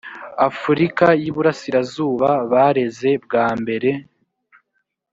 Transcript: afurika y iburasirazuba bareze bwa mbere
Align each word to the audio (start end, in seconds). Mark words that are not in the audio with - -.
afurika 0.49 1.05
y 1.21 1.23
iburasirazuba 1.29 2.29
bareze 2.51 3.09
bwa 3.23 3.45
mbere 3.61 3.89